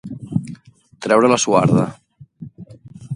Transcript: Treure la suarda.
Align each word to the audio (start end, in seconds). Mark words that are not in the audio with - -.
Treure 1.07 1.29
la 1.33 1.39
suarda. 1.45 1.85